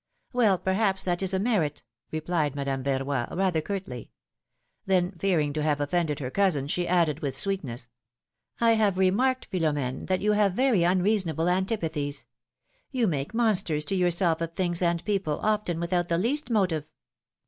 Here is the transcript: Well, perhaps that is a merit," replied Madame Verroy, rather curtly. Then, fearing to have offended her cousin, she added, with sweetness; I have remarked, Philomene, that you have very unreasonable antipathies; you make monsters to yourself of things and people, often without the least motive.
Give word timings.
Well, 0.33 0.57
perhaps 0.57 1.03
that 1.03 1.21
is 1.21 1.31
a 1.31 1.37
merit," 1.37 1.83
replied 2.11 2.55
Madame 2.55 2.83
Verroy, 2.83 3.27
rather 3.37 3.61
curtly. 3.61 4.09
Then, 4.87 5.11
fearing 5.11 5.53
to 5.53 5.61
have 5.61 5.79
offended 5.79 6.17
her 6.17 6.31
cousin, 6.31 6.67
she 6.67 6.87
added, 6.87 7.19
with 7.19 7.37
sweetness; 7.37 7.87
I 8.59 8.71
have 8.71 8.97
remarked, 8.97 9.45
Philomene, 9.51 10.07
that 10.07 10.21
you 10.21 10.31
have 10.31 10.53
very 10.55 10.81
unreasonable 10.83 11.47
antipathies; 11.47 12.25
you 12.89 13.05
make 13.05 13.35
monsters 13.35 13.85
to 13.85 13.95
yourself 13.95 14.41
of 14.41 14.53
things 14.55 14.81
and 14.81 15.05
people, 15.05 15.39
often 15.43 15.79
without 15.79 16.09
the 16.09 16.17
least 16.17 16.49
motive. 16.49 16.87